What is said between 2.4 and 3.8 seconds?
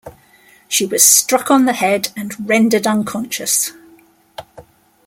rendered unconscious.